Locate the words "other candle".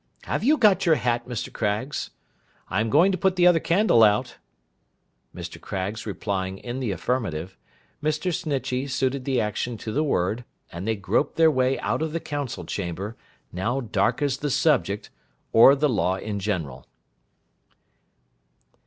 3.45-4.01